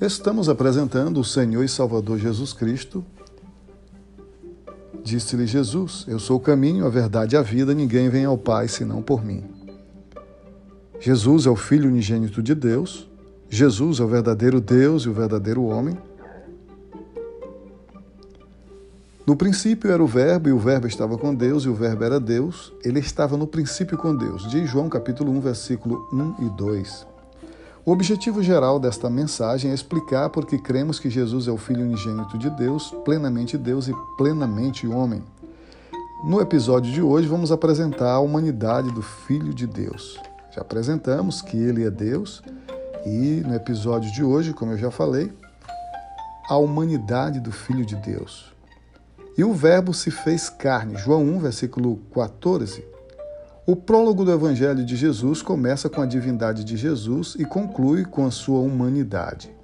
Estamos 0.00 0.48
apresentando 0.48 1.20
o 1.20 1.24
Senhor 1.24 1.62
e 1.62 1.68
Salvador 1.68 2.18
Jesus 2.18 2.54
Cristo. 2.54 3.04
Disse-lhe 5.04 5.46
Jesus: 5.46 6.06
Eu 6.08 6.18
sou 6.18 6.38
o 6.38 6.40
caminho, 6.40 6.86
a 6.86 6.88
verdade 6.88 7.36
e 7.36 7.38
a 7.38 7.42
vida, 7.42 7.74
ninguém 7.74 8.08
vem 8.08 8.24
ao 8.24 8.38
Pai 8.38 8.66
senão 8.66 9.02
por 9.02 9.22
mim. 9.22 9.44
Jesus 10.98 11.44
é 11.44 11.50
o 11.50 11.56
Filho 11.56 11.90
unigênito 11.90 12.42
de 12.42 12.54
Deus, 12.54 13.10
Jesus 13.50 14.00
é 14.00 14.02
o 14.02 14.08
verdadeiro 14.08 14.58
Deus 14.58 15.02
e 15.02 15.10
o 15.10 15.12
verdadeiro 15.12 15.64
homem. 15.64 15.98
No 19.26 19.36
princípio 19.36 19.90
era 19.92 20.02
o 20.02 20.06
Verbo, 20.06 20.48
e 20.48 20.52
o 20.52 20.58
Verbo 20.58 20.86
estava 20.86 21.18
com 21.18 21.34
Deus, 21.34 21.64
e 21.64 21.68
o 21.68 21.74
Verbo 21.74 22.04
era 22.04 22.18
Deus. 22.18 22.72
Ele 22.82 23.00
estava 23.00 23.36
no 23.36 23.46
princípio 23.46 23.98
com 23.98 24.16
Deus. 24.16 24.48
Diz 24.48 24.68
João 24.68 24.88
capítulo 24.88 25.30
1, 25.30 25.40
versículo 25.40 26.08
1 26.10 26.46
e 26.46 26.48
2. 26.56 27.09
O 27.90 27.92
objetivo 27.92 28.40
geral 28.40 28.78
desta 28.78 29.10
mensagem 29.10 29.72
é 29.72 29.74
explicar 29.74 30.30
por 30.30 30.46
que 30.46 30.56
cremos 30.56 31.00
que 31.00 31.10
Jesus 31.10 31.48
é 31.48 31.50
o 31.50 31.56
Filho 31.56 31.82
unigênito 31.82 32.38
de 32.38 32.48
Deus, 32.48 32.94
plenamente 33.04 33.58
Deus 33.58 33.88
e 33.88 33.94
plenamente 34.16 34.86
homem. 34.86 35.24
No 36.24 36.40
episódio 36.40 36.92
de 36.92 37.02
hoje, 37.02 37.26
vamos 37.26 37.50
apresentar 37.50 38.12
a 38.12 38.20
humanidade 38.20 38.92
do 38.92 39.02
Filho 39.02 39.52
de 39.52 39.66
Deus. 39.66 40.20
Já 40.54 40.60
apresentamos 40.60 41.42
que 41.42 41.56
ele 41.56 41.84
é 41.84 41.90
Deus, 41.90 42.44
e 43.04 43.42
no 43.44 43.56
episódio 43.56 44.12
de 44.12 44.22
hoje, 44.22 44.52
como 44.52 44.70
eu 44.70 44.78
já 44.78 44.92
falei, 44.92 45.32
a 46.48 46.56
humanidade 46.56 47.40
do 47.40 47.50
Filho 47.50 47.84
de 47.84 47.96
Deus. 47.96 48.52
E 49.36 49.42
o 49.42 49.52
Verbo 49.52 49.92
se 49.92 50.12
fez 50.12 50.48
carne. 50.48 50.96
João 50.96 51.24
1, 51.24 51.40
versículo 51.40 51.96
14. 52.14 52.89
O 53.66 53.76
prólogo 53.76 54.24
do 54.24 54.32
Evangelho 54.32 54.84
de 54.84 54.96
Jesus 54.96 55.42
começa 55.42 55.88
com 55.90 56.00
a 56.00 56.06
divindade 56.06 56.64
de 56.64 56.78
Jesus 56.78 57.36
e 57.38 57.44
conclui 57.44 58.06
com 58.06 58.26
a 58.26 58.30
sua 58.30 58.58
humanidade. 58.58 59.54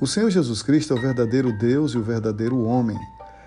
O 0.00 0.08
Senhor 0.08 0.28
Jesus 0.28 0.60
Cristo 0.60 0.92
é 0.92 0.96
o 0.96 1.00
verdadeiro 1.00 1.56
Deus 1.56 1.92
e 1.92 1.98
o 1.98 2.02
verdadeiro 2.02 2.64
homem. 2.64 2.98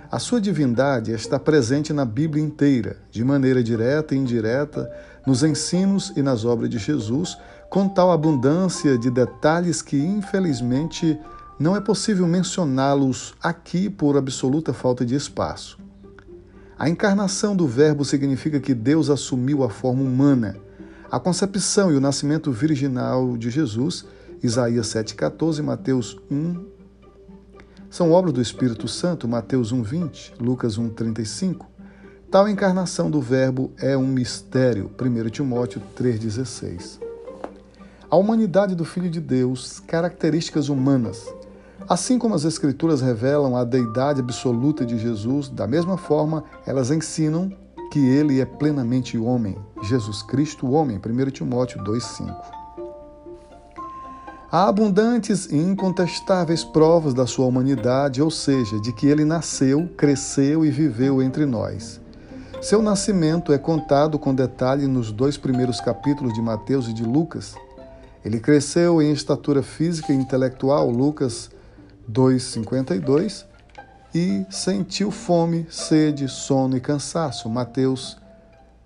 A 0.10 0.18
sua 0.18 0.40
divindade 0.40 1.12
está 1.12 1.38
presente 1.38 1.92
na 1.92 2.06
Bíblia 2.06 2.44
inteira, 2.44 2.98
de 3.12 3.24
maneira 3.24 3.62
direta 3.62 4.16
e 4.16 4.18
indireta, 4.18 4.90
nos 5.28 5.44
ensinos 5.44 6.14
e 6.16 6.22
nas 6.22 6.46
obras 6.46 6.70
de 6.70 6.78
Jesus, 6.78 7.38
com 7.70 7.88
tal 7.88 8.12
abundância 8.12 8.98
de 8.98 9.12
detalhes 9.12 9.82
que, 9.82 9.98
infelizmente, 9.98 11.20
não 11.60 11.76
é 11.76 11.82
possível 11.82 12.26
mencioná-los 12.26 13.34
aqui 13.44 13.90
por 13.90 14.18
absoluta 14.18 14.74
falta 14.74 15.06
de 15.06 15.16
espaço. 15.16 15.78
A 16.82 16.90
encarnação 16.90 17.56
do 17.56 17.68
Verbo 17.68 18.04
significa 18.04 18.60
que 18.60 18.74
Deus 18.74 19.12
assumiu 19.12 19.64
a 19.64 19.70
forma 19.70 20.02
humana. 20.02 20.56
A 21.12 21.20
concepção 21.20 21.92
e 21.92 21.96
o 21.96 22.02
nascimento 22.02 22.52
virginal 22.52 23.38
de 23.38 23.52
Jesus, 23.52 24.04
Isaías 24.42 24.88
7,14, 24.88 25.62
Mateus 25.62 26.18
1, 26.32 26.66
são 27.88 28.12
obras 28.12 28.34
do 28.34 28.42
Espírito 28.42 28.88
Santo, 28.88 29.28
Mateus 29.28 29.72
1,20, 29.72 30.32
Lucas 30.40 30.80
1,35. 30.80 31.68
Tal 32.32 32.50
encarnação 32.50 33.12
do 33.12 33.22
Verbo 33.22 33.72
é 33.78 33.96
um 33.96 34.08
mistério, 34.08 34.90
1 35.00 35.30
Timóteo 35.30 35.84
3,16. 35.96 37.00
A 38.10 38.16
humanidade 38.16 38.74
do 38.74 38.86
Filho 38.86 39.12
de 39.12 39.22
Deus, 39.22 39.80
características 39.82 40.68
humanas, 40.68 41.32
Assim 41.92 42.18
como 42.18 42.34
as 42.34 42.46
Escrituras 42.46 43.02
revelam 43.02 43.54
a 43.58 43.66
deidade 43.66 44.22
absoluta 44.22 44.86
de 44.86 44.98
Jesus, 44.98 45.50
da 45.50 45.68
mesma 45.68 45.98
forma 45.98 46.42
elas 46.66 46.90
ensinam 46.90 47.52
que 47.92 48.00
ele 48.00 48.40
é 48.40 48.46
plenamente 48.46 49.18
homem, 49.18 49.58
Jesus 49.84 50.24
Cristo, 50.24 50.72
homem, 50.72 50.98
1 50.98 51.32
Timóteo 51.32 51.84
2,5. 51.84 52.34
Há 54.50 54.70
abundantes 54.70 55.48
e 55.48 55.58
incontestáveis 55.58 56.64
provas 56.64 57.14
da 57.14 57.28
sua 57.28 57.46
humanidade, 57.46 58.22
ou 58.22 58.32
seja, 58.32 58.80
de 58.80 58.94
que 58.94 59.08
ele 59.08 59.26
nasceu, 59.26 59.90
cresceu 59.98 60.64
e 60.64 60.72
viveu 60.72 61.22
entre 61.22 61.46
nós. 61.46 62.00
Seu 62.62 62.82
nascimento 62.82 63.52
é 63.52 63.58
contado 63.58 64.18
com 64.18 64.34
detalhe 64.34 64.88
nos 64.88 65.12
dois 65.12 65.36
primeiros 65.36 65.82
capítulos 65.82 66.34
de 66.34 66.42
Mateus 66.42 66.88
e 66.88 66.94
de 66.94 67.04
Lucas. 67.04 67.54
Ele 68.24 68.40
cresceu 68.40 69.02
em 69.02 69.12
estatura 69.12 69.62
física 69.62 70.14
e 70.14 70.16
intelectual, 70.16 70.90
Lucas 70.90 71.50
2,52 72.12 73.46
e 74.14 74.46
sentiu 74.50 75.10
fome, 75.10 75.66
sede, 75.70 76.28
sono 76.28 76.76
e 76.76 76.82
cansaço. 76.82 77.50
Mateus 77.50 78.18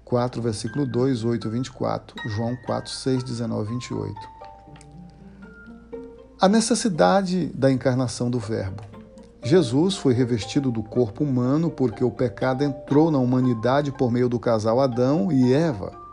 4, 0.03 0.41
versículo 0.41 0.85
2, 0.85 1.23
8, 1.23 1.49
24. 1.49 2.29
João 2.29 2.55
4, 2.65 2.91
6, 2.91 3.23
19, 3.23 3.73
28. 3.73 4.15
A 6.39 6.47
necessidade 6.47 7.47
da 7.47 7.71
encarnação 7.71 8.29
do 8.29 8.37
Verbo. 8.37 8.83
Jesus 9.43 9.95
foi 9.95 10.13
revestido 10.13 10.71
do 10.71 10.83
corpo 10.83 11.23
humano 11.23 11.69
porque 11.69 12.03
o 12.03 12.11
pecado 12.11 12.63
entrou 12.63 13.11
na 13.11 13.19
humanidade 13.19 13.91
por 13.91 14.11
meio 14.11 14.27
do 14.27 14.39
casal 14.39 14.79
Adão 14.79 15.31
e 15.31 15.53
Eva, 15.53 16.04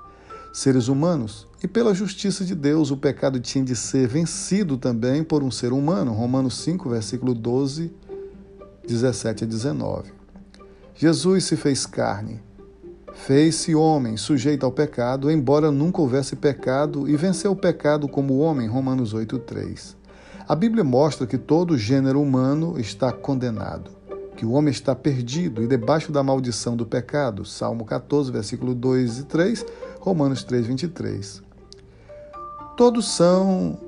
seres 0.53 0.89
humanos, 0.89 1.47
e 1.63 1.69
pela 1.69 1.95
justiça 1.95 2.45
de 2.45 2.55
Deus, 2.55 2.91
o 2.91 2.97
pecado 2.97 3.41
tinha 3.41 3.65
de 3.65 3.75
ser 3.75 4.07
vencido 4.07 4.77
também 4.77 5.23
por 5.23 5.43
um 5.43 5.51
ser 5.51 5.73
humano. 5.73 6.13
Romanos 6.13 6.59
5, 6.59 6.91
versículo 6.91 7.35
12, 7.35 7.93
17 8.87 9.45
a 9.45 9.47
19. 9.47 10.13
Jesus 10.95 11.45
se 11.45 11.57
fez 11.57 11.87
carne, 11.87 12.41
fez-se 13.15 13.75
homem, 13.75 14.17
sujeito 14.17 14.67
ao 14.67 14.73
pecado, 14.73 15.31
embora 15.31 15.71
nunca 15.71 16.03
houvesse 16.03 16.37
pecado, 16.37 17.09
e 17.09 17.17
venceu 17.17 17.53
o 17.53 17.57
pecado 17.57 18.09
como 18.09 18.39
homem. 18.39 18.69
Romanos 18.69 19.15
8, 19.15 19.39
3. 19.39 19.97
A 20.49 20.57
Bíblia 20.57 20.83
mostra 20.83 21.27
que 21.27 21.39
todo 21.39 21.79
gênero 21.79 22.21
humano 22.21 22.79
está 22.79 23.13
condenado, 23.13 23.91
que 24.37 24.45
o 24.45 24.51
homem 24.51 24.73
está 24.73 24.95
perdido 24.95 25.63
e 25.63 25.69
debaixo 25.69 26.11
da 26.11 26.23
maldição 26.23 26.77
do 26.77 26.85
pecado. 26.85 27.45
Salmo 27.45 27.85
14, 27.85 28.33
versículo 28.33 28.75
2 28.75 29.21
e 29.21 29.25
3, 29.25 29.65
Romanos 30.03 30.45
3, 30.45 30.67
23 30.67 31.53
todos 32.77 33.15
são 33.15 33.79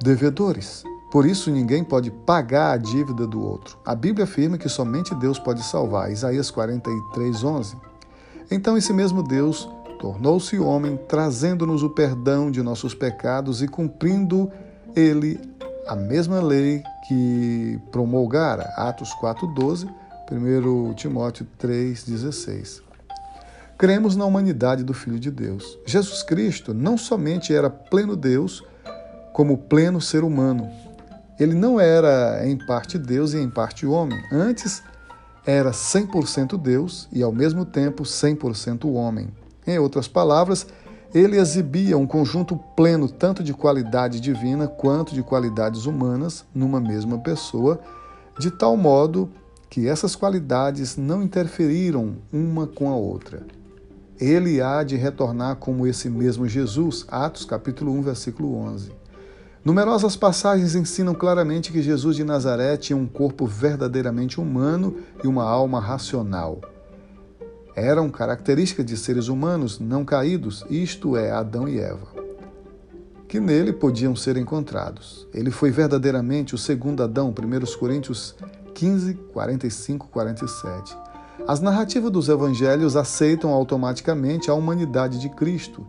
devedores. 0.00 0.84
Por 1.10 1.26
isso, 1.26 1.50
ninguém 1.50 1.84
pode 1.84 2.10
pagar 2.10 2.72
a 2.72 2.76
dívida 2.76 3.26
do 3.26 3.42
outro. 3.42 3.78
A 3.84 3.94
Bíblia 3.94 4.24
afirma 4.24 4.58
que 4.58 4.68
somente 4.68 5.14
Deus 5.16 5.38
pode 5.38 5.62
salvar. 5.64 6.10
Isaías 6.10 6.50
43, 6.50 7.44
11. 7.44 7.76
Então, 8.50 8.76
esse 8.76 8.92
mesmo 8.92 9.22
Deus 9.22 9.68
tornou-se 9.98 10.58
homem, 10.58 10.96
trazendo-nos 11.08 11.82
o 11.82 11.90
perdão 11.90 12.50
de 12.50 12.62
nossos 12.62 12.94
pecados 12.94 13.62
e 13.62 13.68
cumprindo 13.68 14.50
ele 14.94 15.40
a 15.86 15.96
mesma 15.96 16.40
lei 16.40 16.82
que 17.08 17.80
promulgara. 17.90 18.72
Atos 18.76 19.10
4,12, 19.20 19.88
1 20.30 20.94
Timóteo 20.94 21.46
3,16 21.60 22.83
cremos 23.76 24.14
na 24.16 24.24
humanidade 24.24 24.84
do 24.84 24.94
Filho 24.94 25.18
de 25.18 25.30
Deus. 25.30 25.78
Jesus 25.84 26.22
Cristo 26.22 26.72
não 26.72 26.96
somente 26.96 27.54
era 27.54 27.68
pleno 27.68 28.16
Deus, 28.16 28.62
como 29.32 29.58
pleno 29.58 30.00
ser 30.00 30.22
humano. 30.22 30.70
Ele 31.38 31.54
não 31.54 31.80
era 31.80 32.46
em 32.46 32.56
parte 32.56 32.96
Deus 32.96 33.32
e 33.34 33.38
em 33.38 33.50
parte 33.50 33.84
homem. 33.84 34.18
Antes, 34.30 34.82
era 35.44 35.72
100% 35.72 36.56
Deus 36.56 37.08
e, 37.12 37.22
ao 37.22 37.32
mesmo 37.32 37.64
tempo, 37.64 38.04
100% 38.04 38.86
homem. 38.94 39.28
Em 39.66 39.78
outras 39.78 40.06
palavras, 40.06 40.66
ele 41.12 41.36
exibia 41.36 41.98
um 41.98 42.06
conjunto 42.06 42.56
pleno 42.76 43.08
tanto 43.08 43.42
de 43.42 43.52
qualidade 43.52 44.20
divina 44.20 44.68
quanto 44.68 45.14
de 45.14 45.22
qualidades 45.22 45.86
humanas 45.86 46.44
numa 46.54 46.80
mesma 46.80 47.18
pessoa, 47.18 47.80
de 48.38 48.50
tal 48.50 48.76
modo 48.76 49.28
que 49.68 49.88
essas 49.88 50.14
qualidades 50.14 50.96
não 50.96 51.22
interferiram 51.22 52.16
uma 52.32 52.66
com 52.66 52.88
a 52.88 52.96
outra 52.96 53.44
ele 54.20 54.60
há 54.60 54.82
de 54.82 54.96
retornar 54.96 55.56
como 55.56 55.86
esse 55.86 56.08
mesmo 56.08 56.48
Jesus. 56.48 57.04
Atos 57.08 57.44
capítulo 57.44 57.92
1, 57.92 58.02
versículo 58.02 58.54
11. 58.56 58.92
Numerosas 59.64 60.14
passagens 60.14 60.74
ensinam 60.74 61.14
claramente 61.14 61.72
que 61.72 61.80
Jesus 61.80 62.16
de 62.16 62.22
Nazaré 62.22 62.76
tinha 62.76 62.96
um 62.96 63.06
corpo 63.06 63.46
verdadeiramente 63.46 64.38
humano 64.38 64.96
e 65.22 65.26
uma 65.26 65.44
alma 65.44 65.80
racional. 65.80 66.60
Eram 67.74 68.10
características 68.10 68.84
de 68.84 68.96
seres 68.96 69.28
humanos 69.28 69.80
não 69.80 70.04
caídos, 70.04 70.64
isto 70.68 71.16
é, 71.16 71.30
Adão 71.30 71.66
e 71.66 71.80
Eva, 71.80 72.06
que 73.26 73.40
nele 73.40 73.72
podiam 73.72 74.14
ser 74.14 74.36
encontrados. 74.36 75.26
Ele 75.32 75.50
foi 75.50 75.70
verdadeiramente 75.70 76.54
o 76.54 76.58
segundo 76.58 77.02
Adão, 77.02 77.30
1 77.30 77.78
Coríntios 77.78 78.36
15, 78.74 79.14
45, 79.32 80.08
47. 80.08 81.13
As 81.46 81.60
narrativas 81.60 82.10
dos 82.10 82.28
evangelhos 82.28 82.96
aceitam 82.96 83.50
automaticamente 83.50 84.50
a 84.50 84.54
humanidade 84.54 85.18
de 85.18 85.28
Cristo. 85.28 85.86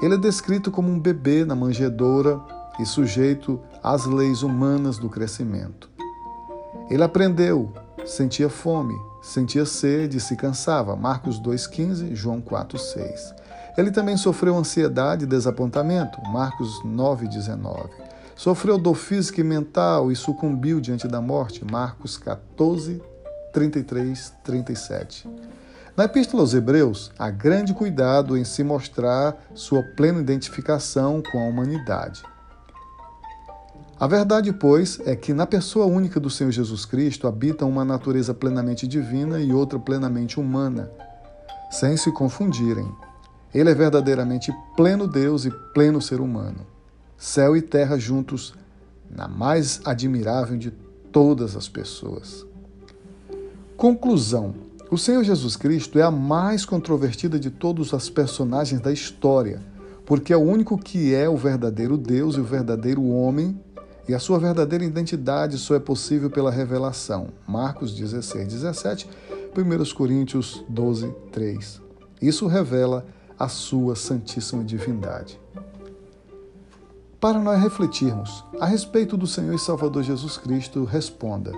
Ele 0.00 0.14
é 0.14 0.18
descrito 0.18 0.70
como 0.70 0.88
um 0.88 0.98
bebê 0.98 1.44
na 1.44 1.54
manjedoura 1.54 2.40
e 2.78 2.86
sujeito 2.86 3.60
às 3.82 4.06
leis 4.06 4.42
humanas 4.42 4.96
do 4.96 5.10
crescimento. 5.10 5.90
Ele 6.88 7.02
aprendeu, 7.02 7.72
sentia 8.06 8.48
fome, 8.48 8.94
sentia 9.20 9.66
sede 9.66 10.18
e 10.18 10.20
se 10.20 10.36
cansava. 10.36 10.96
Marcos 10.96 11.40
2,15, 11.40 12.14
João 12.14 12.40
4,6. 12.40 13.34
Ele 13.76 13.90
também 13.90 14.16
sofreu 14.16 14.56
ansiedade 14.56 15.24
e 15.24 15.28
desapontamento. 15.28 16.20
Marcos 16.30 16.82
9,19. 16.84 17.90
Sofreu 18.36 18.78
dor 18.78 18.94
física 18.94 19.40
e 19.40 19.44
mental 19.44 20.10
e 20.10 20.16
sucumbiu 20.16 20.80
diante 20.80 21.06
da 21.06 21.20
morte. 21.20 21.64
Marcos 21.64 22.16
14, 22.16 23.02
33, 23.54 24.34
37. 24.42 25.28
Na 25.96 26.04
Epístola 26.04 26.42
aos 26.42 26.52
Hebreus, 26.52 27.12
há 27.16 27.30
grande 27.30 27.72
cuidado 27.72 28.36
em 28.36 28.44
se 28.44 28.64
mostrar 28.64 29.40
sua 29.54 29.80
plena 29.80 30.18
identificação 30.18 31.22
com 31.22 31.38
a 31.38 31.46
humanidade. 31.46 32.24
A 33.98 34.08
verdade, 34.08 34.52
pois, 34.52 34.98
é 35.06 35.14
que 35.14 35.32
na 35.32 35.46
pessoa 35.46 35.86
única 35.86 36.18
do 36.18 36.28
Senhor 36.28 36.50
Jesus 36.50 36.84
Cristo 36.84 37.28
habita 37.28 37.64
uma 37.64 37.84
natureza 37.84 38.34
plenamente 38.34 38.88
divina 38.88 39.38
e 39.38 39.52
outra 39.52 39.78
plenamente 39.78 40.40
humana, 40.40 40.90
sem 41.70 41.96
se 41.96 42.10
confundirem. 42.10 42.92
Ele 43.54 43.70
é 43.70 43.74
verdadeiramente 43.74 44.52
pleno 44.76 45.06
Deus 45.06 45.44
e 45.44 45.50
pleno 45.72 46.02
ser 46.02 46.20
humano. 46.20 46.66
Céu 47.16 47.56
e 47.56 47.62
terra 47.62 47.96
juntos, 47.96 48.52
na 49.08 49.28
mais 49.28 49.80
admirável 49.84 50.58
de 50.58 50.72
todas 51.12 51.54
as 51.54 51.68
pessoas. 51.68 52.44
Conclusão: 53.76 54.54
o 54.90 54.96
Senhor 54.96 55.24
Jesus 55.24 55.56
Cristo 55.56 55.98
é 55.98 56.02
a 56.02 56.10
mais 56.10 56.64
controvertida 56.64 57.38
de 57.38 57.50
todos 57.50 57.92
os 57.92 58.08
personagens 58.08 58.80
da 58.80 58.92
história, 58.92 59.60
porque 60.06 60.32
é 60.32 60.36
o 60.36 60.40
único 60.40 60.78
que 60.78 61.14
é 61.14 61.28
o 61.28 61.36
verdadeiro 61.36 61.96
Deus 61.96 62.36
e 62.36 62.40
o 62.40 62.44
verdadeiro 62.44 63.04
homem, 63.04 63.58
e 64.08 64.14
a 64.14 64.18
sua 64.18 64.38
verdadeira 64.38 64.84
identidade 64.84 65.58
só 65.58 65.74
é 65.74 65.80
possível 65.80 66.30
pela 66.30 66.50
revelação. 66.50 67.28
Marcos 67.48 67.94
16, 67.94 68.46
17, 68.48 69.08
1 69.56 69.94
Coríntios 69.94 70.64
12, 70.68 71.12
3. 71.32 71.80
Isso 72.22 72.46
revela 72.46 73.04
a 73.38 73.48
sua 73.48 73.96
santíssima 73.96 74.62
divindade. 74.62 75.40
Para 77.18 77.38
nós 77.38 77.60
refletirmos 77.60 78.44
a 78.60 78.66
respeito 78.66 79.16
do 79.16 79.26
Senhor 79.26 79.54
e 79.54 79.58
Salvador 79.58 80.02
Jesus 80.02 80.36
Cristo, 80.36 80.84
responda: 80.84 81.52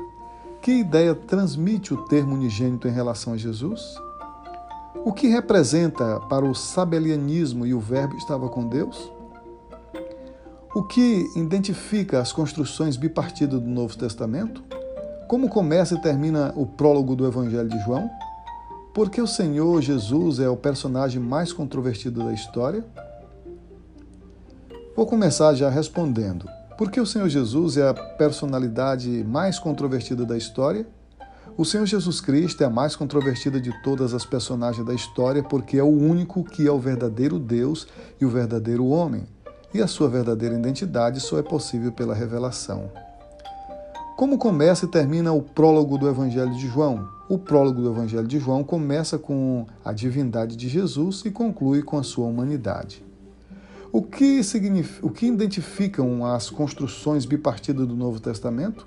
que 0.66 0.72
ideia 0.72 1.14
transmite 1.14 1.94
o 1.94 1.96
termo 2.06 2.34
unigênito 2.34 2.88
em 2.88 2.90
relação 2.90 3.34
a 3.34 3.36
Jesus? 3.36 3.94
O 5.04 5.12
que 5.12 5.28
representa 5.28 6.18
para 6.28 6.44
o 6.44 6.56
sabelianismo 6.56 7.64
e 7.64 7.72
o 7.72 7.78
Verbo 7.78 8.16
estava 8.16 8.48
com 8.48 8.66
Deus? 8.66 9.12
O 10.74 10.82
que 10.82 11.24
identifica 11.36 12.20
as 12.20 12.32
construções 12.32 12.96
bipartidas 12.96 13.60
do 13.60 13.68
Novo 13.68 13.96
Testamento? 13.96 14.64
Como 15.28 15.48
começa 15.48 15.94
e 15.94 16.00
termina 16.00 16.52
o 16.56 16.66
prólogo 16.66 17.14
do 17.14 17.28
Evangelho 17.28 17.68
de 17.68 17.78
João? 17.84 18.10
Por 18.92 19.08
que 19.08 19.22
o 19.22 19.26
Senhor 19.28 19.80
Jesus 19.80 20.40
é 20.40 20.48
o 20.48 20.56
personagem 20.56 21.22
mais 21.22 21.52
controvertido 21.52 22.24
da 22.24 22.32
história? 22.32 22.84
Vou 24.96 25.06
começar 25.06 25.54
já 25.54 25.70
respondendo. 25.70 26.56
Por 26.76 26.90
que 26.90 27.00
o 27.00 27.06
Senhor 27.06 27.26
Jesus 27.28 27.78
é 27.78 27.88
a 27.88 27.94
personalidade 27.94 29.25
mais 29.25 29.58
controvertida 29.58 30.26
da 30.26 30.37
história? 30.37 30.87
O 31.56 31.64
Senhor 31.64 31.87
Jesus 31.87 32.20
Cristo 32.20 32.62
é 32.62 32.67
a 32.67 32.70
mais 32.70 32.94
controvertida 32.94 33.58
de 33.58 33.73
todas 33.82 34.12
as 34.12 34.26
personagens 34.26 34.87
da 34.87 34.93
história 34.93 35.43
porque 35.43 35.78
é 35.78 35.82
o 35.82 35.88
único 35.88 36.44
que 36.44 36.67
é 36.67 36.70
o 36.70 36.78
verdadeiro 36.78 37.38
Deus 37.38 37.87
e 38.20 38.26
o 38.26 38.28
verdadeiro 38.28 38.87
homem, 38.88 39.25
e 39.73 39.81
a 39.81 39.87
sua 39.87 40.06
verdadeira 40.06 40.55
identidade 40.55 41.19
só 41.19 41.38
é 41.38 41.43
possível 41.43 41.93
pela 41.93 42.14
revelação. 42.14 42.90
Como 44.14 44.37
começa 44.37 44.84
e 44.84 44.90
termina 44.90 45.32
o 45.32 45.40
prólogo 45.40 45.96
do 45.96 46.06
Evangelho 46.06 46.55
de 46.55 46.69
João? 46.69 47.08
O 47.26 47.38
prólogo 47.38 47.81
do 47.81 47.90
Evangelho 47.90 48.28
de 48.28 48.38
João 48.38 48.62
começa 48.62 49.19
com 49.19 49.67
a 49.82 49.94
divindade 49.94 50.55
de 50.56 50.69
Jesus 50.69 51.23
e 51.25 51.31
conclui 51.31 51.82
com 51.82 51.96
a 51.96 52.02
sua 52.02 52.26
humanidade. 52.26 53.06
O 53.93 54.03
que, 54.03 54.41
o 55.03 55.11
que 55.11 55.27
identificam 55.27 56.25
as 56.25 56.50
construções 56.50 57.25
bipartidas 57.25 57.87
do 57.87 57.94
Novo 57.94 58.21
Testamento? 58.21 58.87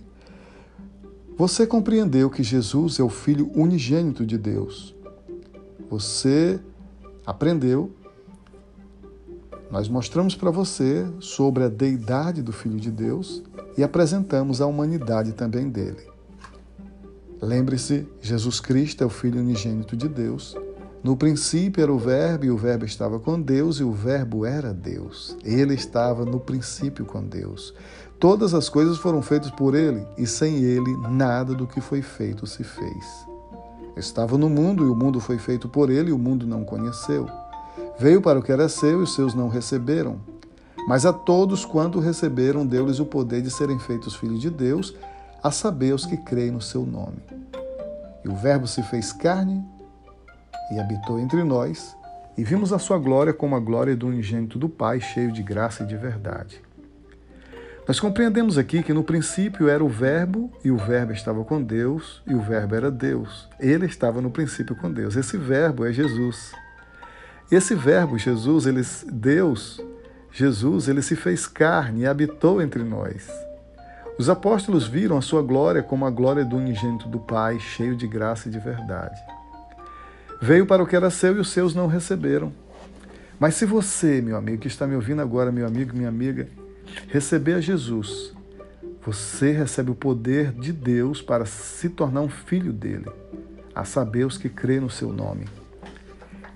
Você 1.39 1.65
compreendeu 1.67 2.29
que 2.29 2.43
Jesus 2.43 2.99
é 2.99 3.05
o 3.05 3.09
Filho 3.09 3.49
unigênito 3.55 4.27
de 4.27 4.37
Deus. 4.37 4.93
Você 5.89 6.61
aprendeu, 7.31 7.91
nós 9.71 9.89
mostramos 9.89 10.35
para 10.35 10.51
você 10.51 11.07
sobre 11.21 11.63
a 11.63 11.69
deidade 11.69 12.43
do 12.43 12.53
Filho 12.53 12.79
de 12.79 12.91
Deus 12.91 13.43
e 13.79 13.85
apresentamos 13.85 14.61
a 14.61 14.67
humanidade 14.67 15.33
também 15.33 15.69
dele. 15.69 16.11
Lembre-se, 17.41 18.07
Jesus 18.21 18.59
Cristo 18.61 19.05
é 19.05 19.07
o 19.07 19.11
Filho 19.11 19.41
unigênito 19.41 19.97
de 19.97 20.09
Deus. 20.09 20.57
No 21.03 21.17
princípio 21.17 21.83
era 21.83 21.93
o 21.93 21.99
Verbo, 21.99 22.45
e 22.45 22.51
o 22.51 22.57
Verbo 22.57 22.85
estava 22.85 23.19
com 23.19 23.41
Deus, 23.41 23.77
e 23.77 23.85
o 23.85 23.93
Verbo 23.93 24.45
era 24.45 24.75
Deus. 24.75 25.35
Ele 25.43 25.73
estava 25.73 26.27
no 26.27 26.39
princípio 26.39 27.07
com 27.07 27.23
Deus. 27.23 27.73
Todas 28.19 28.53
as 28.53 28.69
coisas 28.69 28.99
foram 28.99 29.23
feitas 29.23 29.51
por 29.51 29.75
ele, 29.75 30.05
e 30.19 30.27
sem 30.27 30.57
ele 30.57 30.95
nada 31.09 31.55
do 31.55 31.67
que 31.67 31.81
foi 31.81 32.03
feito 32.03 32.47
se 32.47 32.63
fez. 32.63 33.30
Estava 34.01 34.39
no 34.39 34.49
mundo 34.49 34.87
e 34.87 34.89
o 34.89 34.95
mundo 34.95 35.21
foi 35.21 35.39
feito 35.39 35.69
por 35.69 35.91
ele 35.91 36.09
e 36.09 36.13
o 36.13 36.19
mundo 36.19 36.47
não 36.47 36.65
conheceu. 36.65 37.29
Veio 37.99 38.23
para 38.23 38.39
o 38.39 38.43
que 38.43 38.51
era 38.51 38.67
seu 38.67 39.01
e 39.01 39.03
os 39.03 39.15
seus 39.15 39.35
não 39.35 39.49
receberam. 39.49 40.19
Mas 40.89 41.05
a 41.05 41.13
todos 41.13 41.67
quanto 41.67 42.01
receberam, 42.01 42.67
deu-lhes 42.67 42.99
o 42.99 43.05
poder 43.05 43.43
de 43.43 43.51
serem 43.51 43.79
feitos 43.79 44.17
filhos 44.17 44.41
de 44.41 44.49
Deus, 44.49 44.95
a 45.43 45.51
saber 45.51 45.95
os 45.95 46.07
que 46.07 46.17
creem 46.17 46.51
no 46.51 46.63
seu 46.63 46.87
nome. 46.87 47.19
E 48.25 48.29
o 48.29 48.35
Verbo 48.35 48.67
se 48.67 48.83
fez 48.83 49.13
carne 49.13 49.63
e 50.73 50.81
habitou 50.81 51.21
entre 51.21 51.45
nós, 51.45 51.95
e 52.39 52.43
vimos 52.43 52.73
a 52.73 52.79
sua 52.79 52.99
glória 52.99 53.35
como 53.35 53.55
a 53.55 53.61
glória 53.61 53.95
do 53.95 54.07
unigênito 54.07 54.59
do 54.59 54.69
Pai, 54.69 54.99
cheio 54.99 55.31
de 55.31 55.43
graça 55.43 55.83
e 55.83 55.87
de 55.87 55.97
verdade. 55.97 56.63
Nós 57.91 57.99
compreendemos 57.99 58.57
aqui 58.57 58.85
que 58.85 58.93
no 58.93 59.03
princípio 59.03 59.69
era 59.69 59.83
o 59.83 59.89
Verbo 59.89 60.49
e 60.65 60.71
o 60.71 60.77
Verbo 60.77 61.13
estava 61.13 61.43
com 61.43 61.61
Deus 61.61 62.23
e 62.25 62.37
o 62.37 62.41
Verbo 62.41 62.77
era 62.77 62.89
Deus. 62.89 63.49
Ele 63.59 63.85
estava 63.85 64.23
no 64.23 64.31
princípio 64.31 64.77
com 64.77 64.93
Deus. 64.93 65.17
Esse 65.17 65.37
Verbo 65.37 65.85
é 65.85 65.93
Jesus. 65.93 66.53
Esse 67.51 67.75
Verbo, 67.75 68.17
Jesus, 68.17 68.67
ele, 68.67 68.83
Deus, 69.13 69.83
Jesus, 70.31 70.87
ele 70.87 71.03
se 71.03 71.17
fez 71.17 71.49
carne 71.49 72.03
e 72.03 72.07
habitou 72.07 72.63
entre 72.63 72.85
nós. 72.85 73.29
Os 74.17 74.29
apóstolos 74.29 74.87
viram 74.87 75.19
a 75.19 75.21
sua 75.21 75.43
glória 75.43 75.83
como 75.83 76.07
a 76.07 76.11
glória 76.11 76.45
do 76.45 76.59
unigênito 76.59 77.09
do 77.09 77.19
Pai, 77.19 77.59
cheio 77.59 77.97
de 77.97 78.07
graça 78.07 78.49
e 78.49 78.53
de 78.53 78.61
verdade. 78.61 79.21
Veio 80.41 80.65
para 80.65 80.81
o 80.81 80.87
que 80.87 80.95
era 80.95 81.11
seu 81.11 81.37
e 81.37 81.41
os 81.41 81.51
seus 81.51 81.75
não 81.75 81.89
receberam. 81.89 82.53
Mas 83.37 83.57
se 83.57 83.67
você, 83.67 84.23
meu 84.23 84.37
amigo, 84.37 84.59
que 84.59 84.69
está 84.69 84.87
me 84.87 84.95
ouvindo 84.95 85.21
agora, 85.21 85.51
meu 85.51 85.67
amigo, 85.67 85.97
minha 85.97 86.09
amiga, 86.09 86.47
receber 87.09 87.55
a 87.55 87.61
Jesus, 87.61 88.33
você 89.05 89.53
recebe 89.53 89.91
o 89.91 89.95
poder 89.95 90.53
de 90.53 90.73
Deus 90.73 91.23
para 91.23 91.47
se 91.47 91.89
tornar 91.89 92.21
um 92.21 92.29
filho 92.29 92.73
dele, 92.73 93.07
a 93.75 93.85
saber 93.85 94.27
os 94.27 94.37
que 94.37 94.49
creem 94.49 94.81
no 94.81 94.91
seu 94.91 95.13
nome. 95.13 95.47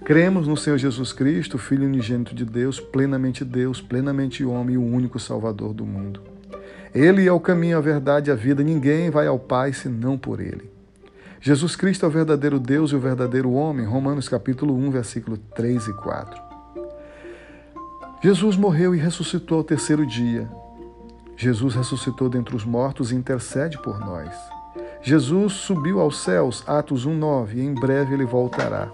Cremos 0.04 0.46
no 0.46 0.56
Senhor 0.56 0.76
Jesus 0.76 1.14
Cristo, 1.14 1.56
Filho 1.56 1.86
unigênito 1.86 2.34
de 2.34 2.44
Deus, 2.44 2.78
plenamente 2.78 3.42
Deus, 3.42 3.80
plenamente 3.80 4.44
homem 4.44 4.74
e 4.74 4.78
o 4.78 4.84
único 4.84 5.18
Salvador 5.18 5.72
do 5.72 5.86
mundo. 5.86 6.20
Ele 6.94 7.26
é 7.26 7.32
o 7.32 7.40
caminho, 7.40 7.78
a 7.78 7.80
verdade 7.80 8.30
e 8.30 8.32
a 8.32 8.36
vida. 8.36 8.62
Ninguém 8.62 9.08
vai 9.08 9.26
ao 9.26 9.38
Pai 9.38 9.72
senão 9.72 10.18
por 10.18 10.40
ele. 10.40 10.70
Jesus 11.40 11.74
Cristo 11.74 12.04
é 12.04 12.08
o 12.08 12.12
verdadeiro 12.12 12.60
Deus 12.60 12.92
e 12.92 12.96
o 12.96 13.00
verdadeiro 13.00 13.50
homem. 13.50 13.86
Romanos 13.86 14.28
capítulo 14.28 14.76
1, 14.76 14.90
versículo 14.90 15.36
3 15.36 15.88
e 15.88 15.92
4. 15.94 16.43
Jesus 18.24 18.56
morreu 18.56 18.94
e 18.94 18.98
ressuscitou 18.98 19.58
ao 19.58 19.64
terceiro 19.64 20.06
dia. 20.06 20.48
Jesus 21.36 21.74
ressuscitou 21.74 22.30
dentre 22.30 22.56
os 22.56 22.64
mortos 22.64 23.12
e 23.12 23.14
intercede 23.14 23.76
por 23.82 24.00
nós. 24.00 24.34
Jesus 25.02 25.52
subiu 25.52 26.00
aos 26.00 26.20
céus, 26.20 26.64
Atos 26.66 27.04
1:9, 27.04 27.56
e 27.56 27.60
em 27.60 27.74
breve 27.74 28.14
ele 28.14 28.24
voltará. 28.24 28.88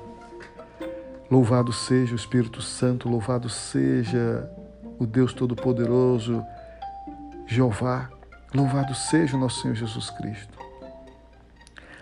Louvado 1.31 1.73
seja 1.73 2.13
o 2.13 2.17
Espírito 2.17 2.61
Santo, 2.61 3.09
louvado 3.09 3.49
seja 3.49 4.51
o 4.99 5.07
Deus 5.07 5.33
Todo-Poderoso, 5.33 6.45
Jeová, 7.47 8.11
louvado 8.53 8.97
seja 8.97 9.37
o 9.37 9.41
nosso 9.41 9.63
Senhor 9.63 9.77
Jesus 9.77 10.11
Cristo. 10.11 10.59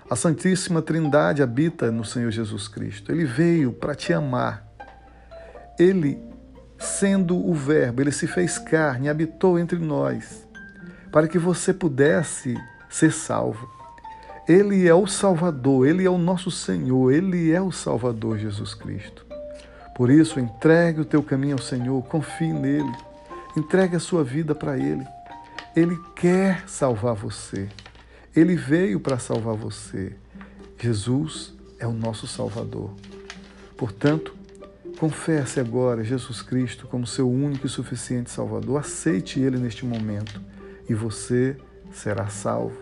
A 0.09 0.17
Santíssima 0.17 0.81
Trindade 0.81 1.43
habita 1.43 1.93
no 1.93 2.07
Senhor 2.07 2.31
Jesus 2.31 2.69
Cristo. 2.69 3.13
Ele 3.13 3.27
veio 3.27 3.71
para 3.71 3.95
te 3.95 4.15
amar. 4.15 4.67
Ele, 5.79 6.27
sendo 6.79 7.37
o 7.37 7.53
Verbo, 7.53 8.01
ele 8.01 8.13
se 8.13 8.27
fez 8.27 8.59
carne, 8.59 9.09
habitou 9.09 9.59
entre 9.59 9.79
nós, 9.79 10.47
para 11.11 11.27
que 11.27 11.39
você 11.39 11.75
pudesse 11.75 12.57
ser 12.89 13.13
salvo. 13.13 13.69
Ele 14.49 14.87
é 14.87 14.95
o 14.95 15.07
Salvador, 15.07 15.87
ele 15.87 16.05
é 16.05 16.11
o 16.11 16.17
nosso 16.17 16.51
Senhor, 16.51 17.13
ele 17.13 17.51
é 17.51 17.61
o 17.61 17.71
Salvador 17.73 18.39
Jesus 18.39 18.75
Cristo. 18.75 19.27
Por 19.95 20.11
isso, 20.11 20.39
entregue 20.39 21.01
o 21.01 21.05
teu 21.05 21.23
caminho 21.23 21.57
ao 21.57 21.63
Senhor, 21.63 22.03
confie 22.05 22.53
nele, 22.53 22.91
entregue 23.57 23.97
a 23.97 24.01
sua 24.01 24.23
vida 24.23 24.55
para 24.55 24.79
ele. 24.79 25.05
Ele 25.75 25.99
quer 26.15 26.69
salvar 26.69 27.15
você. 27.15 27.69
Ele 28.35 28.55
veio 28.55 29.01
para 29.01 29.19
salvar 29.19 29.55
você. 29.55 30.15
Jesus 30.79 31.53
é 31.79 31.87
o 31.87 31.93
nosso 31.93 32.27
Salvador. 32.27 32.91
Portanto, 33.77 34.38
confesse 34.99 35.61
agora 35.61 36.03
Jesus 36.03 36.43
Cristo 36.43 36.87
como 36.89 37.07
seu 37.07 37.31
único 37.31 37.67
e 37.67 37.71
suficiente 37.71 38.31
Salvador. 38.31 38.81
Aceite 38.81 39.41
Ele 39.41 39.57
neste 39.57 39.87
momento 39.87 40.41
e 40.89 40.95
você 40.95 41.57
será 41.93 42.27
salvo. 42.27 42.77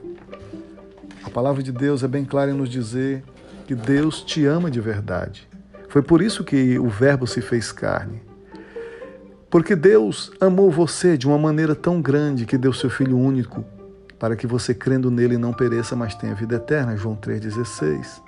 A 1.23 1.31
palavra 1.31 1.63
de 1.63 1.71
Deus 1.71 2.03
é 2.03 2.09
bem 2.09 2.25
clara 2.25 2.51
em 2.51 2.55
nos 2.55 2.71
dizer 2.71 3.23
que 3.67 3.75
Deus 3.75 4.23
te 4.23 4.47
ama 4.47 4.71
de 4.71 4.81
verdade. 4.81 5.49
Foi 5.89 6.03
por 6.03 6.23
isso 6.23 6.43
que 6.43 6.79
o 6.79 6.89
Verbo 6.89 7.27
se 7.27 7.41
fez 7.41 7.71
carne. 7.71 8.23
Porque 9.51 9.77
Deus 9.77 10.33
amou 10.41 10.71
você 10.71 11.17
de 11.17 11.27
uma 11.27 11.39
maneira 11.39 11.75
tão 11.75 12.01
grande 12.01 12.47
que 12.47 12.59
deu 12.59 12.73
seu 12.73 12.91
Filho 12.91 13.19
único 13.19 13.65
para 14.19 14.35
que 14.35 14.47
você, 14.47 14.75
crendo 14.75 15.11
nele, 15.11 15.37
não 15.37 15.53
pereça, 15.53 15.95
mas 15.95 16.15
tenha 16.15 16.35
vida 16.35 16.57
eterna. 16.57 16.97
João 16.97 17.17
3,16. 17.17 18.26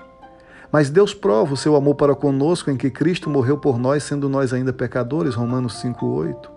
Mas 0.71 0.91
Deus 0.91 1.15
prova 1.15 1.55
o 1.55 1.57
seu 1.57 1.75
amor 1.75 1.95
para 1.95 2.15
conosco 2.15 2.71
em 2.71 2.77
que 2.77 2.91
Cristo 2.91 3.31
morreu 3.31 3.57
por 3.57 3.79
nós, 3.79 4.03
sendo 4.03 4.29
nós 4.29 4.53
ainda 4.53 4.73
pecadores. 4.73 5.35
Romanos 5.35 5.83
5,8. 5.83 6.51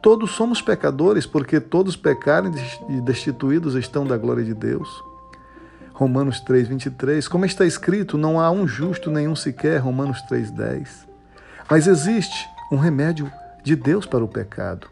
Todos 0.00 0.30
somos 0.30 0.62
pecadores, 0.62 1.26
porque 1.26 1.60
todos 1.60 1.96
pecaram 1.96 2.52
e 2.88 3.00
destituídos 3.00 3.74
estão 3.74 4.06
da 4.06 4.16
glória 4.16 4.44
de 4.44 4.54
Deus. 4.54 4.88
Romanos 5.92 6.42
3,23. 6.42 7.28
Como 7.28 7.44
está 7.44 7.66
escrito, 7.66 8.16
não 8.16 8.40
há 8.40 8.50
um 8.50 8.66
justo 8.66 9.10
nenhum 9.10 9.36
sequer. 9.36 9.78
Romanos 9.78 10.22
3,10. 10.30 10.88
Mas 11.68 11.86
existe 11.86 12.48
um 12.72 12.76
remédio 12.76 13.30
de 13.62 13.76
Deus 13.76 14.06
para 14.06 14.24
o 14.24 14.28
pecado. 14.28 14.86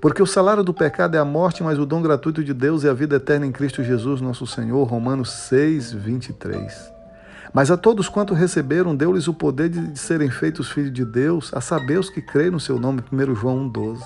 Porque 0.00 0.22
o 0.22 0.26
salário 0.26 0.62
do 0.62 0.72
pecado 0.72 1.16
é 1.16 1.18
a 1.18 1.24
morte, 1.24 1.64
mas 1.64 1.78
o 1.78 1.86
dom 1.86 2.00
gratuito 2.00 2.44
de 2.44 2.54
Deus 2.54 2.84
é 2.84 2.90
a 2.90 2.94
vida 2.94 3.16
eterna 3.16 3.46
em 3.46 3.50
Cristo 3.50 3.82
Jesus, 3.82 4.20
nosso 4.20 4.46
Senhor. 4.46 4.84
Romanos 4.84 5.30
6, 5.32 5.92
23. 5.92 6.95
Mas 7.56 7.70
a 7.70 7.76
todos 7.78 8.06
quanto 8.06 8.34
receberam, 8.34 8.94
deu-lhes 8.94 9.28
o 9.28 9.32
poder 9.32 9.70
de 9.70 9.98
serem 9.98 10.28
feitos 10.28 10.70
filhos 10.70 10.92
de 10.92 11.06
Deus, 11.06 11.50
a 11.54 11.60
saber 11.62 11.98
os 11.98 12.10
que 12.10 12.20
creem 12.20 12.50
no 12.50 12.60
seu 12.60 12.78
nome. 12.78 13.02
1 13.10 13.34
João 13.34 13.70
1,12. 13.70 14.02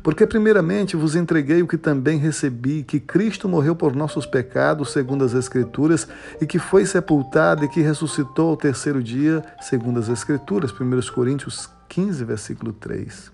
Porque, 0.00 0.24
primeiramente, 0.28 0.94
vos 0.94 1.16
entreguei 1.16 1.60
o 1.60 1.66
que 1.66 1.76
também 1.76 2.20
recebi, 2.20 2.84
que 2.84 3.00
Cristo 3.00 3.48
morreu 3.48 3.74
por 3.74 3.96
nossos 3.96 4.26
pecados, 4.26 4.92
segundo 4.92 5.24
as 5.24 5.34
Escrituras, 5.34 6.06
e 6.40 6.46
que 6.46 6.60
foi 6.60 6.86
sepultado 6.86 7.64
e 7.64 7.68
que 7.68 7.80
ressuscitou 7.80 8.50
ao 8.50 8.56
terceiro 8.56 9.02
dia, 9.02 9.44
segundo 9.60 9.98
as 9.98 10.08
Escrituras. 10.08 10.70
1 10.70 11.12
Coríntios 11.12 11.68
15, 11.88 12.24
versículo 12.24 12.72
3. 12.72 13.32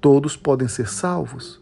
Todos 0.00 0.34
podem 0.34 0.66
ser 0.66 0.88
salvos. 0.88 1.60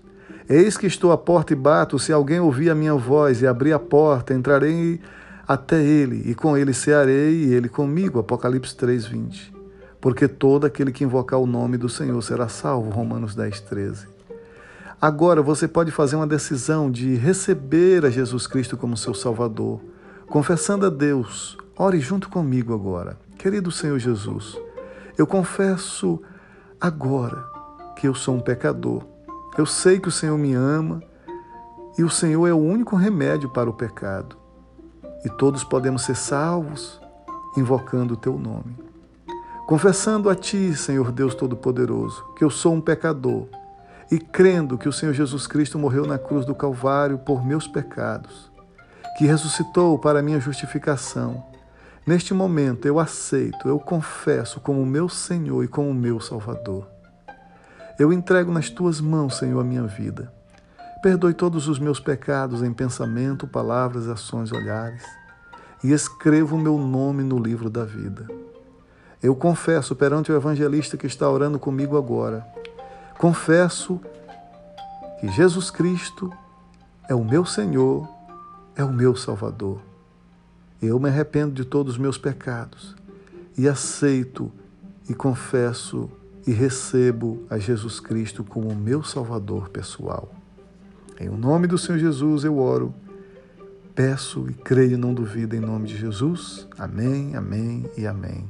Eis 0.49 0.79
que 0.79 0.87
estou 0.87 1.11
à 1.11 1.19
porta 1.19 1.53
e 1.53 1.57
bato, 1.57 1.99
se 1.99 2.13
alguém 2.13 2.39
ouvir 2.39 2.71
a 2.71 2.75
minha 2.77 2.95
voz 2.95 3.43
e 3.43 3.49
abrir 3.49 3.73
a 3.73 3.81
porta, 3.81 4.33
entrarei 4.33 5.01
até 5.49 5.83
ele, 5.83 6.31
e 6.31 6.35
com 6.35 6.59
ele 6.59 6.75
cearei, 6.75 7.47
e 7.47 7.55
ele 7.55 7.71
comigo. 7.71 8.19
Apocalipse 8.19 8.77
3:20. 8.77 9.51
Porque 9.99 10.29
todo 10.29 10.67
aquele 10.67 10.93
que 10.93 11.03
invocar 11.03 11.41
o 11.41 11.47
nome 11.47 11.79
do 11.79 11.89
Senhor 11.89 12.21
será 12.23 12.49
salvo. 12.49 12.91
Romanos 12.91 13.35
10:13. 13.35 14.07
Agora 15.01 15.41
você 15.41 15.67
pode 15.67 15.91
fazer 15.91 16.17
uma 16.17 16.27
decisão 16.27 16.91
de 16.91 17.15
receber 17.15 18.05
a 18.05 18.11
Jesus 18.11 18.47
Cristo 18.47 18.77
como 18.77 18.97
seu 18.97 19.15
Salvador, 19.15 19.81
confessando 20.27 20.85
a 20.85 20.91
Deus. 20.91 21.57
Ore 21.77 21.99
junto 21.99 22.29
comigo 22.29 22.75
agora. 22.75 23.17
Querido 23.39 23.71
Senhor 23.71 23.99
Jesus, 23.99 24.59
eu 25.17 25.27
confesso 25.27 26.21
agora 26.81 27.45
que 27.97 28.07
eu 28.07 28.15
sou 28.15 28.35
um 28.35 28.41
pecador. 28.41 29.03
Eu 29.57 29.65
sei 29.65 29.99
que 29.99 30.09
o 30.09 30.13
Senhor 30.13 30.37
me 30.37 30.53
ama 30.53 31.01
e 31.97 32.03
o 32.05 32.11
Senhor 32.11 32.47
é 32.47 32.53
o 32.53 32.59
único 32.59 32.97
remédio 32.97 33.49
para 33.49 33.71
o 33.71 33.73
pecado. 33.73 34.37
E 35.25 35.29
todos 35.29 35.65
podemos 35.65 36.03
ser 36.03 36.17
salvos 36.17 37.01
invocando 37.57 38.15
o 38.15 38.17
teu 38.17 38.39
nome. 38.39 38.77
Confessando 39.67 40.31
a 40.31 40.35
ti, 40.35 40.75
Senhor 40.75 41.13
Deus 41.13 41.35
Todo-Poderoso, 41.35 42.25
que 42.37 42.45
eu 42.45 42.51
sou 42.51 42.75
um 42.75 42.81
pecador 42.81 43.47
e 44.11 44.19
crendo 44.19 44.79
que 44.79 44.89
o 44.89 44.93
Senhor 44.93 45.13
Jesus 45.13 45.47
Cristo 45.47 45.79
morreu 45.79 46.07
na 46.07 46.19
cruz 46.19 46.47
do 46.47 46.55
Calvário 46.55 47.19
por 47.19 47.45
meus 47.45 47.69
pecados, 47.69 48.51
que 49.19 49.27
ressuscitou 49.27 49.99
para 49.99 50.23
minha 50.23 50.41
justificação 50.41 51.45
Neste 52.09 52.33
momento 52.33 52.89
eu 52.89 52.99
aceito, 52.99 53.69
eu 53.69 53.79
confesso 53.79 54.61
como 54.61 54.87
meu 54.87 55.11
Senhor 55.11 55.63
e 55.63 55.69
como 55.69 55.93
meu 55.93 56.19
Salvador. 56.21 56.89
Eu 57.99 58.11
entrego 58.15 58.51
nas 58.51 58.71
tuas 58.71 58.99
mãos, 58.99 59.37
Senhor, 59.37 59.61
a 59.61 59.63
minha 59.63 59.83
vida. 59.83 60.33
Perdoe 61.01 61.33
todos 61.33 61.69
os 61.69 61.79
meus 61.79 62.01
pecados 62.01 62.63
em 62.63 62.73
pensamento, 62.73 63.47
palavras, 63.47 64.09
ações, 64.09 64.51
olhares, 64.51 65.05
e 65.85 65.93
escreva 65.93 66.57
o 66.57 66.59
meu 66.59 66.77
nome 66.77 67.23
no 67.23 67.39
livro 67.39 67.71
da 67.71 67.85
vida. 67.85 68.27
Eu 69.23 69.37
confesso 69.37 69.95
perante 69.95 70.33
o 70.33 70.37
evangelista 70.37 70.97
que 70.97 71.07
está 71.07 71.31
orando 71.31 71.59
comigo 71.59 71.97
agora, 71.97 72.45
confesso 73.17 74.01
que 75.21 75.29
Jesus 75.29 75.71
Cristo 75.71 76.33
é 77.09 77.15
o 77.15 77.25
meu 77.25 77.45
Senhor, 77.45 78.09
é 78.75 78.83
o 78.83 78.93
meu 78.93 79.15
Salvador. 79.15 79.81
Eu 80.83 80.99
me 80.99 81.09
arrependo 81.09 81.53
de 81.53 81.65
todos 81.65 81.95
os 81.95 81.99
meus 81.99 82.19
pecados 82.19 82.97
e 83.57 83.69
aceito 83.69 84.51
e 85.09 85.15
confesso 85.15 86.11
e 86.47 86.53
recebo 86.53 87.45
a 87.51 87.59
Jesus 87.59 88.01
Cristo 88.01 88.43
como 88.43 88.75
meu 88.75 89.03
Salvador 89.03 89.69
pessoal. 89.69 90.38
Em 91.21 91.29
o 91.29 91.37
nome 91.37 91.67
do 91.67 91.77
Senhor 91.77 91.99
Jesus 91.99 92.45
eu 92.45 92.59
oro, 92.59 92.95
peço 93.95 94.47
e 94.49 94.55
creio, 94.55 94.97
não 94.97 95.13
duvido, 95.13 95.57
em 95.57 95.61
nome 95.61 95.89
de 95.89 95.97
Jesus. 95.97 96.69
Amém, 96.79 97.35
amém 97.35 97.91
e 97.97 98.07
amém. 98.07 98.49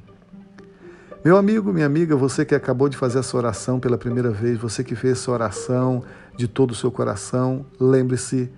Meu 1.25 1.37
amigo, 1.37 1.72
minha 1.72 1.87
amiga, 1.87 2.14
você 2.14 2.44
que 2.44 2.54
acabou 2.54 2.88
de 2.88 2.96
fazer 2.96 3.18
essa 3.18 3.37
oração 3.37 3.80
pela 3.80 3.96
primeira 3.96 4.30
vez, 4.30 4.58
você 4.58 4.84
que 4.84 4.94
fez 4.94 5.18
essa 5.18 5.30
oração 5.30 6.02
de 6.37 6.46
todo 6.46 6.72
o 6.72 6.75
seu 6.75 6.92
coração, 6.92 7.64
lembre-se 7.80 8.50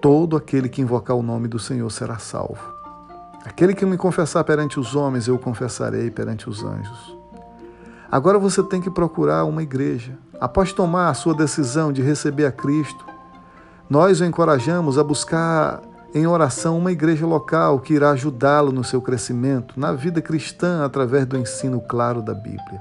todo 0.00 0.36
aquele 0.36 0.68
que 0.68 0.80
invocar 0.80 1.16
o 1.16 1.22
nome 1.22 1.48
do 1.48 1.58
Senhor 1.58 1.90
será 1.90 2.18
salvo. 2.18 2.72
Aquele 3.44 3.74
que 3.74 3.84
me 3.84 3.96
confessar 3.96 4.42
perante 4.44 4.80
os 4.80 4.94
homens, 4.94 5.26
eu 5.28 5.38
confessarei 5.38 6.10
perante 6.10 6.48
os 6.48 6.64
anjos. 6.64 7.16
Agora 8.10 8.38
você 8.38 8.62
tem 8.62 8.80
que 8.80 8.90
procurar 8.90 9.44
uma 9.44 9.62
igreja. 9.62 10.16
Após 10.40 10.72
tomar 10.72 11.08
a 11.08 11.14
sua 11.14 11.34
decisão 11.34 11.92
de 11.92 12.02
receber 12.02 12.46
a 12.46 12.52
Cristo, 12.52 13.04
nós 13.88 14.20
o 14.20 14.24
encorajamos 14.24 14.98
a 14.98 15.04
buscar 15.04 15.82
em 16.14 16.26
oração 16.26 16.78
uma 16.78 16.92
igreja 16.92 17.26
local 17.26 17.80
que 17.80 17.94
irá 17.94 18.10
ajudá-lo 18.10 18.70
no 18.70 18.84
seu 18.84 19.02
crescimento, 19.02 19.78
na 19.78 19.92
vida 19.92 20.22
cristã, 20.22 20.84
através 20.84 21.26
do 21.26 21.36
ensino 21.36 21.80
claro 21.80 22.22
da 22.22 22.32
Bíblia. 22.32 22.80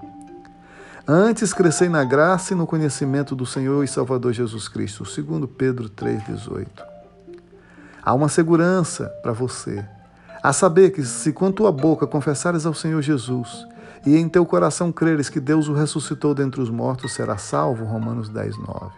Antes 1.07 1.53
crescei 1.53 1.89
na 1.89 2.03
graça 2.03 2.53
e 2.53 2.55
no 2.55 2.65
conhecimento 2.65 3.35
do 3.35 3.45
Senhor 3.45 3.83
e 3.83 3.87
Salvador 3.87 4.31
Jesus 4.31 4.69
Cristo, 4.69 5.03
segundo 5.03 5.47
Pedro 5.47 5.89
3,18. 5.89 6.67
Há 8.01 8.13
uma 8.13 8.29
segurança 8.29 9.07
para 9.21 9.33
você. 9.33 9.83
A 10.41 10.53
saber 10.53 10.91
que, 10.91 11.03
se 11.03 11.31
com 11.31 11.51
tua 11.51 11.71
boca 11.71 12.05
confessares 12.05 12.65
ao 12.65 12.73
Senhor 12.73 13.01
Jesus 13.01 13.65
e 14.05 14.17
em 14.17 14.27
teu 14.27 14.45
coração 14.45 14.91
creres 14.91 15.29
que 15.29 15.39
Deus 15.39 15.67
o 15.67 15.73
ressuscitou 15.73 16.33
dentre 16.33 16.61
os 16.61 16.69
mortos, 16.69 17.13
será 17.13 17.37
salvo. 17.37 17.85
Romanos 17.85 18.29
10, 18.29 18.57
9. 18.57 18.91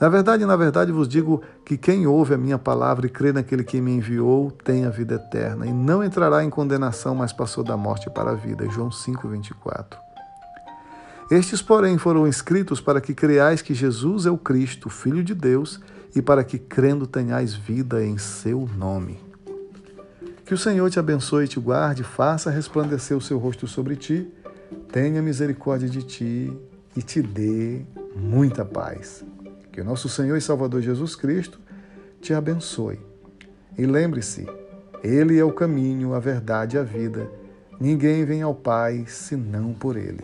Na 0.00 0.08
verdade, 0.08 0.44
na 0.44 0.56
verdade 0.56 0.90
vos 0.90 1.06
digo 1.06 1.42
que 1.64 1.76
quem 1.76 2.06
ouve 2.06 2.34
a 2.34 2.38
minha 2.38 2.58
palavra 2.58 3.06
e 3.06 3.08
crê 3.08 3.32
naquele 3.32 3.62
que 3.62 3.80
me 3.80 3.92
enviou 3.92 4.50
tem 4.50 4.84
a 4.84 4.90
vida 4.90 5.14
eterna 5.14 5.64
e 5.64 5.72
não 5.72 6.02
entrará 6.02 6.42
em 6.42 6.50
condenação, 6.50 7.14
mas 7.14 7.32
passou 7.32 7.62
da 7.62 7.76
morte 7.76 8.10
para 8.10 8.32
a 8.32 8.34
vida. 8.34 8.68
João 8.68 8.90
5, 8.90 9.28
24. 9.28 10.00
Estes, 11.30 11.62
porém, 11.62 11.96
foram 11.98 12.26
escritos 12.26 12.80
para 12.80 13.00
que 13.00 13.14
creais 13.14 13.62
que 13.62 13.72
Jesus 13.72 14.26
é 14.26 14.30
o 14.30 14.36
Cristo, 14.36 14.90
Filho 14.90 15.22
de 15.22 15.34
Deus, 15.34 15.80
e 16.14 16.20
para 16.20 16.44
que 16.44 16.58
crendo 16.58 17.06
tenhais 17.06 17.54
vida 17.54 18.04
em 18.04 18.18
seu 18.18 18.68
nome. 18.76 19.31
Que 20.52 20.54
o 20.54 20.58
Senhor 20.58 20.90
te 20.90 20.98
abençoe 20.98 21.46
e 21.46 21.48
te 21.48 21.58
guarde, 21.58 22.04
faça 22.04 22.50
resplandecer 22.50 23.16
o 23.16 23.22
seu 23.22 23.38
rosto 23.38 23.66
sobre 23.66 23.96
ti, 23.96 24.30
tenha 24.92 25.22
misericórdia 25.22 25.88
de 25.88 26.02
ti 26.02 26.52
e 26.94 27.00
te 27.00 27.22
dê 27.22 27.80
muita 28.14 28.62
paz. 28.62 29.24
Que 29.72 29.80
o 29.80 29.84
nosso 29.84 30.10
Senhor 30.10 30.36
e 30.36 30.42
Salvador 30.42 30.82
Jesus 30.82 31.16
Cristo 31.16 31.58
te 32.20 32.34
abençoe. 32.34 33.00
E 33.78 33.86
lembre-se, 33.86 34.46
Ele 35.02 35.38
é 35.38 35.42
o 35.42 35.54
caminho, 35.54 36.12
a 36.12 36.20
verdade 36.20 36.76
e 36.76 36.78
a 36.78 36.82
vida. 36.82 37.26
Ninguém 37.80 38.22
vem 38.26 38.42
ao 38.42 38.54
Pai 38.54 39.06
senão 39.08 39.72
por 39.72 39.96
Ele. 39.96 40.22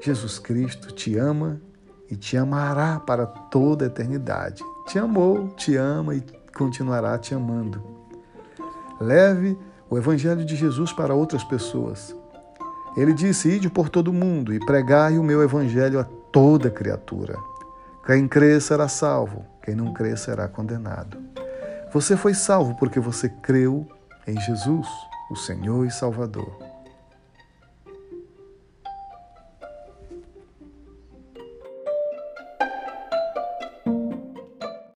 Jesus 0.00 0.38
Cristo 0.38 0.94
te 0.94 1.18
ama 1.18 1.60
e 2.08 2.14
te 2.14 2.36
amará 2.36 3.00
para 3.00 3.26
toda 3.26 3.86
a 3.86 3.88
eternidade. 3.88 4.62
Te 4.86 5.00
amou, 5.00 5.48
te 5.56 5.74
ama 5.74 6.14
e 6.14 6.22
continuará 6.54 7.18
te 7.18 7.34
amando. 7.34 8.01
Leve 9.02 9.58
o 9.90 9.98
Evangelho 9.98 10.44
de 10.44 10.56
Jesus 10.56 10.92
para 10.92 11.14
outras 11.14 11.44
pessoas. 11.44 12.16
Ele 12.96 13.12
disse: 13.12 13.48
Ide 13.48 13.68
por 13.68 13.88
todo 13.88 14.08
o 14.08 14.12
mundo 14.12 14.54
e 14.54 14.64
pregai 14.64 15.18
o 15.18 15.22
meu 15.22 15.42
Evangelho 15.42 16.00
a 16.00 16.04
toda 16.04 16.70
criatura. 16.70 17.36
Quem 18.06 18.26
crê 18.26 18.58
será 18.60 18.88
salvo, 18.88 19.44
quem 19.62 19.74
não 19.74 19.92
crê 19.92 20.16
será 20.16 20.48
condenado. 20.48 21.18
Você 21.92 22.16
foi 22.16 22.32
salvo 22.32 22.74
porque 22.76 22.98
você 22.98 23.28
creu 23.28 23.86
em 24.26 24.40
Jesus, 24.40 24.86
o 25.30 25.36
Senhor 25.36 25.86
e 25.86 25.90
Salvador. 25.90 26.71